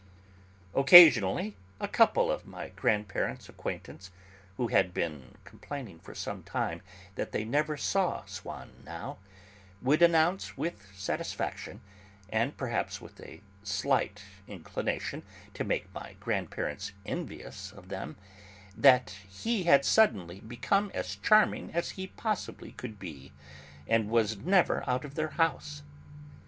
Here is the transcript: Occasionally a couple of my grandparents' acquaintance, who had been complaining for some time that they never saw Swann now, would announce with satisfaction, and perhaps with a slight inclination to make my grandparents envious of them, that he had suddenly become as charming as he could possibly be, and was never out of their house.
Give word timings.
Occasionally 0.73 1.55
a 1.79 1.87
couple 1.87 2.31
of 2.31 2.47
my 2.47 2.69
grandparents' 2.69 3.47
acquaintance, 3.49 4.09
who 4.57 4.69
had 4.69 4.95
been 4.95 5.35
complaining 5.43 5.99
for 5.99 6.15
some 6.15 6.41
time 6.41 6.81
that 7.13 7.33
they 7.33 7.45
never 7.45 7.77
saw 7.77 8.25
Swann 8.25 8.71
now, 8.83 9.19
would 9.79 10.01
announce 10.01 10.57
with 10.57 10.87
satisfaction, 10.95 11.81
and 12.29 12.57
perhaps 12.57 12.99
with 12.99 13.19
a 13.19 13.41
slight 13.61 14.23
inclination 14.47 15.21
to 15.53 15.63
make 15.63 15.93
my 15.93 16.13
grandparents 16.19 16.93
envious 17.05 17.71
of 17.71 17.89
them, 17.89 18.15
that 18.75 19.11
he 19.29 19.65
had 19.65 19.85
suddenly 19.85 20.39
become 20.39 20.89
as 20.95 21.17
charming 21.17 21.71
as 21.75 21.91
he 21.91 22.07
could 22.07 22.17
possibly 22.17 22.71
be, 22.97 23.31
and 23.87 24.09
was 24.09 24.35
never 24.37 24.83
out 24.89 25.05
of 25.05 25.13
their 25.13 25.27
house. 25.29 25.83